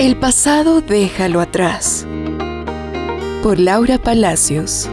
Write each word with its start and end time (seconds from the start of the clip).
El 0.00 0.16
pasado 0.16 0.80
déjalo 0.80 1.42
atrás. 1.42 2.06
Por 3.42 3.60
Laura 3.60 3.98
Palacios. 3.98 4.88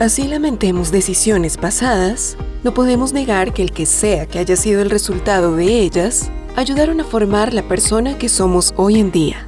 Así 0.00 0.26
lamentemos 0.26 0.90
decisiones 0.90 1.56
pasadas, 1.56 2.36
no 2.64 2.74
podemos 2.74 3.12
negar 3.12 3.52
que 3.52 3.62
el 3.62 3.70
que 3.70 3.86
sea 3.86 4.26
que 4.26 4.40
haya 4.40 4.56
sido 4.56 4.82
el 4.82 4.90
resultado 4.90 5.54
de 5.54 5.66
ellas, 5.66 6.32
ayudaron 6.56 7.00
a 7.00 7.04
formar 7.04 7.54
la 7.54 7.62
persona 7.62 8.18
que 8.18 8.28
somos 8.28 8.74
hoy 8.76 8.98
en 8.98 9.12
día. 9.12 9.46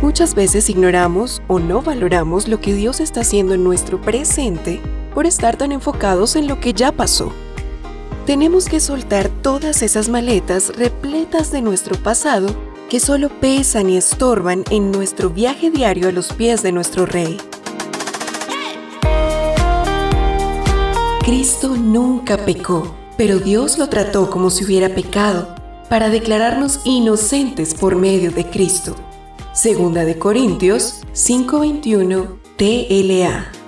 Muchas 0.00 0.36
veces 0.36 0.70
ignoramos 0.70 1.42
o 1.48 1.58
no 1.58 1.82
valoramos 1.82 2.46
lo 2.46 2.60
que 2.60 2.72
Dios 2.72 3.00
está 3.00 3.22
haciendo 3.22 3.54
en 3.54 3.64
nuestro 3.64 4.00
presente 4.00 4.80
por 5.12 5.26
estar 5.26 5.56
tan 5.56 5.72
enfocados 5.72 6.36
en 6.36 6.46
lo 6.46 6.60
que 6.60 6.72
ya 6.72 6.92
pasó. 6.92 7.32
Tenemos 8.30 8.68
que 8.68 8.78
soltar 8.78 9.28
todas 9.28 9.82
esas 9.82 10.08
maletas 10.08 10.76
repletas 10.76 11.50
de 11.50 11.62
nuestro 11.62 12.00
pasado 12.00 12.46
que 12.88 13.00
solo 13.00 13.28
pesan 13.28 13.90
y 13.90 13.96
estorban 13.96 14.62
en 14.70 14.92
nuestro 14.92 15.30
viaje 15.30 15.72
diario 15.72 16.08
a 16.08 16.12
los 16.12 16.32
pies 16.32 16.62
de 16.62 16.70
nuestro 16.70 17.06
Rey. 17.06 17.38
Cristo 21.24 21.76
nunca 21.76 22.36
pecó, 22.44 22.94
pero 23.16 23.40
Dios 23.40 23.78
lo 23.78 23.88
trató 23.88 24.30
como 24.30 24.50
si 24.50 24.64
hubiera 24.64 24.90
pecado, 24.90 25.52
para 25.88 26.08
declararnos 26.08 26.82
inocentes 26.84 27.74
por 27.74 27.96
medio 27.96 28.30
de 28.30 28.48
Cristo. 28.48 28.94
Segunda 29.52 30.04
de 30.04 30.20
Corintios 30.20 31.00
5:21 31.14 32.38
TLA. 32.56 33.59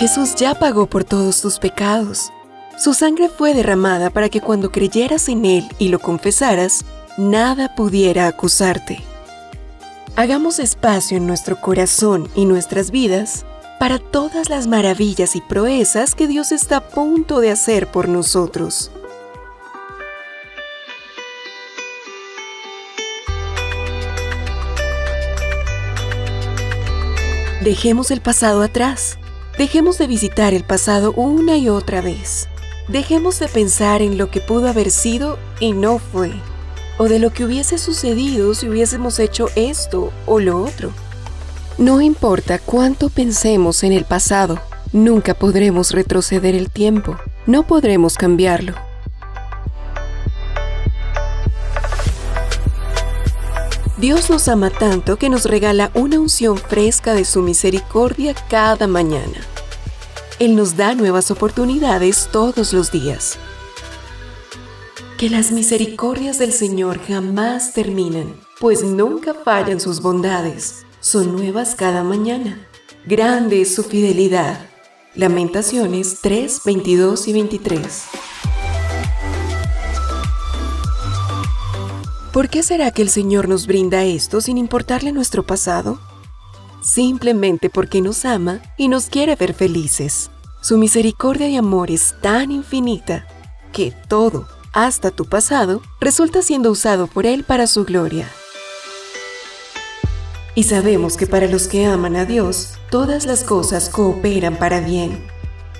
Jesús 0.00 0.34
ya 0.34 0.54
pagó 0.54 0.86
por 0.86 1.04
todos 1.04 1.42
tus 1.42 1.58
pecados. 1.58 2.32
Su 2.78 2.94
sangre 2.94 3.28
fue 3.28 3.52
derramada 3.52 4.08
para 4.08 4.30
que 4.30 4.40
cuando 4.40 4.72
creyeras 4.72 5.28
en 5.28 5.44
Él 5.44 5.68
y 5.78 5.88
lo 5.88 5.98
confesaras, 5.98 6.86
nada 7.18 7.74
pudiera 7.74 8.26
acusarte. 8.26 9.02
Hagamos 10.16 10.58
espacio 10.58 11.18
en 11.18 11.26
nuestro 11.26 11.60
corazón 11.60 12.30
y 12.34 12.46
nuestras 12.46 12.90
vidas 12.90 13.44
para 13.78 13.98
todas 13.98 14.48
las 14.48 14.66
maravillas 14.66 15.36
y 15.36 15.42
proezas 15.42 16.14
que 16.14 16.26
Dios 16.26 16.50
está 16.50 16.78
a 16.78 16.88
punto 16.88 17.40
de 17.40 17.50
hacer 17.50 17.86
por 17.86 18.08
nosotros. 18.08 18.90
Dejemos 27.62 28.10
el 28.10 28.22
pasado 28.22 28.62
atrás. 28.62 29.19
Dejemos 29.60 29.98
de 29.98 30.06
visitar 30.06 30.54
el 30.54 30.64
pasado 30.64 31.12
una 31.12 31.58
y 31.58 31.68
otra 31.68 32.00
vez. 32.00 32.48
Dejemos 32.88 33.40
de 33.40 33.46
pensar 33.46 34.00
en 34.00 34.16
lo 34.16 34.30
que 34.30 34.40
pudo 34.40 34.70
haber 34.70 34.90
sido 34.90 35.38
y 35.60 35.72
no 35.72 35.98
fue 35.98 36.32
o 36.96 37.10
de 37.10 37.18
lo 37.18 37.30
que 37.30 37.44
hubiese 37.44 37.76
sucedido 37.76 38.54
si 38.54 38.70
hubiésemos 38.70 39.18
hecho 39.18 39.48
esto 39.56 40.14
o 40.24 40.40
lo 40.40 40.62
otro. 40.62 40.92
No 41.76 42.00
importa 42.00 42.58
cuánto 42.58 43.10
pensemos 43.10 43.82
en 43.82 43.92
el 43.92 44.06
pasado, 44.06 44.58
nunca 44.94 45.34
podremos 45.34 45.90
retroceder 45.90 46.54
el 46.54 46.70
tiempo, 46.70 47.18
no 47.44 47.66
podremos 47.66 48.16
cambiarlo. 48.16 48.72
Dios 53.98 54.30
nos 54.30 54.48
ama 54.48 54.70
tanto 54.70 55.18
que 55.18 55.28
nos 55.28 55.44
regala 55.44 55.90
una 55.92 56.18
unción 56.18 56.56
fresca 56.56 57.12
de 57.12 57.26
su 57.26 57.42
misericordia 57.42 58.34
cada 58.48 58.86
mañana. 58.86 59.49
Él 60.40 60.56
nos 60.56 60.74
da 60.74 60.94
nuevas 60.94 61.30
oportunidades 61.30 62.30
todos 62.32 62.72
los 62.72 62.90
días. 62.90 63.38
Que 65.18 65.28
las 65.28 65.52
misericordias 65.52 66.38
del 66.38 66.54
Señor 66.54 66.98
jamás 67.06 67.74
terminan, 67.74 68.34
pues 68.58 68.82
nunca 68.82 69.34
fallan 69.34 69.80
sus 69.80 70.00
bondades. 70.00 70.86
Son 71.00 71.36
nuevas 71.36 71.74
cada 71.74 72.02
mañana. 72.04 72.66
Grande 73.04 73.60
es 73.60 73.74
su 73.74 73.82
fidelidad. 73.82 74.58
Lamentaciones 75.14 76.20
3, 76.22 76.62
22 76.64 77.28
y 77.28 77.32
23. 77.34 78.02
¿Por 82.32 82.48
qué 82.48 82.62
será 82.62 82.90
que 82.92 83.02
el 83.02 83.10
Señor 83.10 83.46
nos 83.46 83.66
brinda 83.66 84.04
esto 84.04 84.40
sin 84.40 84.56
importarle 84.56 85.12
nuestro 85.12 85.42
pasado? 85.42 86.00
Simplemente 86.80 87.68
porque 87.68 88.00
nos 88.00 88.24
ama 88.24 88.60
y 88.76 88.88
nos 88.88 89.06
quiere 89.06 89.36
ver 89.36 89.54
felices. 89.54 90.30
Su 90.62 90.78
misericordia 90.78 91.48
y 91.48 91.56
amor 91.56 91.90
es 91.90 92.14
tan 92.20 92.50
infinita 92.50 93.26
que 93.72 93.92
todo, 94.08 94.46
hasta 94.72 95.10
tu 95.10 95.26
pasado, 95.26 95.82
resulta 96.00 96.42
siendo 96.42 96.70
usado 96.70 97.06
por 97.06 97.26
Él 97.26 97.44
para 97.44 97.66
su 97.66 97.84
gloria. 97.84 98.28
Y 100.54 100.64
sabemos 100.64 101.16
que 101.16 101.26
para 101.26 101.46
los 101.46 101.68
que 101.68 101.86
aman 101.86 102.16
a 102.16 102.24
Dios, 102.24 102.74
todas 102.90 103.26
las 103.26 103.44
cosas 103.44 103.88
cooperan 103.88 104.58
para 104.58 104.80
bien. 104.80 105.24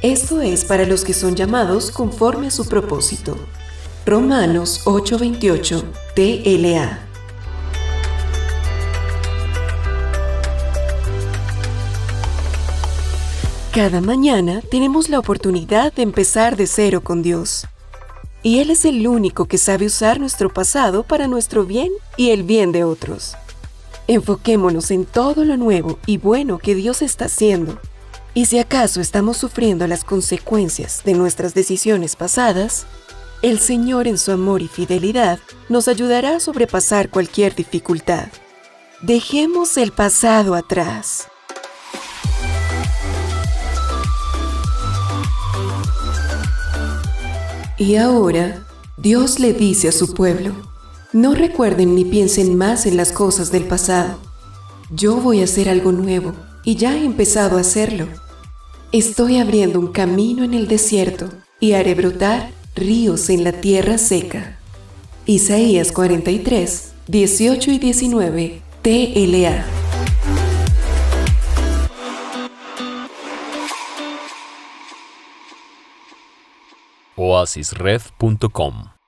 Esto 0.03 0.41
es 0.41 0.65
para 0.65 0.87
los 0.87 1.05
que 1.05 1.13
son 1.13 1.35
llamados 1.35 1.91
conforme 1.91 2.47
a 2.47 2.51
su 2.51 2.67
propósito. 2.67 3.37
Romanos 4.07 4.83
8:28 4.87 5.83
TLA 6.15 7.10
Cada 13.73 14.01
mañana 14.01 14.63
tenemos 14.69 15.09
la 15.09 15.21
oportunidad 15.21 15.93
de 15.93 16.03
empezar 16.03 16.57
de 16.57 16.67
cero 16.67 17.03
con 17.05 17.23
Dios 17.23 17.69
y 18.43 18.59
Él 18.59 18.71
es 18.71 18.85
el 18.85 19.07
único 19.07 19.45
que 19.45 19.59
sabe 19.59 19.87
usar 19.87 20.19
nuestro 20.19 20.53
pasado 20.53 21.05
para 21.05 21.29
nuestro 21.29 21.65
bien 21.65 21.93
y 22.17 22.31
el 22.31 22.43
bien 22.43 22.73
de 22.73 22.83
otros. 22.83 23.37
Enfoquémonos 24.09 24.91
en 24.91 25.05
todo 25.05 25.45
lo 25.45 25.57
nuevo 25.57 26.01
y 26.05 26.17
bueno 26.17 26.59
que 26.59 26.75
Dios 26.75 27.01
está 27.01 27.27
haciendo. 27.27 27.79
Y 28.35 28.47
si 28.47 28.59
acaso 28.59 29.01
estamos 29.01 29.37
sufriendo 29.37 29.87
las 29.87 30.03
consecuencias 30.03 31.03
de 31.05 31.15
nuestras 31.15 31.55
decisiones 31.55 32.17
pasadas, 32.17 32.87
el 33.41 33.61
Señor 33.61 34.09
en 34.09 34.19
su 34.19 34.33
amor 34.33 34.63
y 34.63 34.69
fidelidad 34.69 35.39
nos 35.69 35.87
ayudará 35.87 36.35
a 36.35 36.41
sobrepasar 36.41 37.09
cualquier 37.09 37.55
dificultad. 37.55 38.31
Dejemos 39.01 39.77
el 39.77 39.93
pasado 39.93 40.57
atrás. 40.57 41.29
Y 47.81 47.97
ahora, 47.97 48.67
Dios 48.99 49.41
le 49.41 49.55
dice 49.55 49.89
a 49.89 49.93
su 49.93 50.13
pueblo, 50.13 50.53
no 51.15 51.35
recuerden 51.35 51.95
ni 51.95 52.05
piensen 52.05 52.55
más 52.55 52.85
en 52.85 52.99
las 52.99 53.11
cosas 53.11 53.51
del 53.51 53.65
pasado. 53.65 54.19
Yo 54.91 55.17
voy 55.17 55.41
a 55.41 55.45
hacer 55.45 55.71
algo 55.71 55.91
nuevo 55.91 56.35
y 56.63 56.75
ya 56.77 56.95
he 56.95 57.07
empezado 57.07 57.57
a 57.57 57.63
hacerlo. 57.63 58.07
Estoy 58.93 59.39
abriendo 59.39 59.81
un 59.81 59.93
camino 59.93 60.45
en 60.45 60.53
el 60.53 60.69
desierto 60.69 61.31
y 61.59 61.73
haré 61.73 61.95
brotar 61.95 62.51
ríos 62.75 63.31
en 63.31 63.45
la 63.45 63.53
tierra 63.53 63.97
seca. 63.97 64.59
Isaías 65.25 65.91
43, 65.91 66.93
18 67.09 67.71
y 67.71 67.79
19, 67.79 68.63
TLA. 68.83 69.80
oasisred.com 77.21 79.00